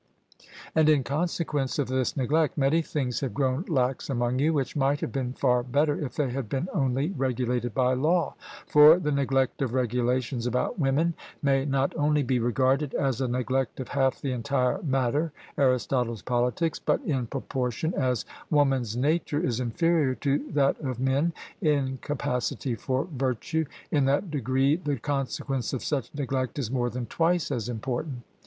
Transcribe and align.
And, 0.73 0.89
in 0.89 1.03
consequence 1.03 1.77
of 1.77 1.87
this 1.87 2.17
neglect, 2.17 2.57
many 2.57 2.81
things 2.81 3.19
have 3.19 3.35
grown 3.35 3.65
lax 3.67 4.09
among 4.09 4.39
you, 4.39 4.51
which 4.51 4.75
might 4.75 4.99
have 5.01 5.11
been 5.11 5.31
far 5.33 5.61
better, 5.61 5.93
if 6.03 6.15
they 6.15 6.31
had 6.31 6.49
been 6.49 6.67
only 6.73 7.11
regulated 7.11 7.75
by 7.75 7.93
law; 7.93 8.33
for 8.65 8.97
the 8.97 9.11
neglect 9.11 9.61
of 9.61 9.75
regulations 9.75 10.47
about 10.47 10.79
women 10.79 11.13
may 11.43 11.65
not 11.65 11.95
only 11.95 12.23
be 12.23 12.39
regarded 12.39 12.95
as 12.95 13.21
a 13.21 13.27
neglect 13.27 13.79
of 13.79 13.89
half 13.89 14.19
the 14.19 14.31
entire 14.31 14.81
matter 14.81 15.33
(Arist. 15.55 15.91
Pol.), 16.25 16.51
but 16.85 17.01
in 17.05 17.27
proportion 17.27 17.93
as 17.93 18.25
woman's 18.49 18.97
nature 18.97 19.39
is 19.39 19.59
inferior 19.59 20.15
to 20.15 20.51
that 20.53 20.79
of 20.79 20.99
men 20.99 21.31
in 21.61 21.99
capacity 22.01 22.73
for 22.73 23.03
virtue, 23.13 23.65
in 23.91 24.05
that 24.05 24.31
degree 24.31 24.77
the 24.77 24.97
consequence 24.97 25.73
of 25.73 25.83
such 25.83 26.11
neglect 26.15 26.57
is 26.57 26.71
more 26.71 26.89
than 26.89 27.05
twice 27.05 27.51
as 27.51 27.69
important. 27.69 28.23